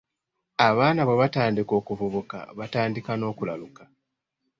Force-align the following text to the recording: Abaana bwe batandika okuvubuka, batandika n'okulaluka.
Abaana 0.67 1.01
bwe 1.03 1.19
batandika 1.21 1.73
okuvubuka, 1.79 2.37
batandika 2.59 3.11
n'okulaluka. 3.17 3.83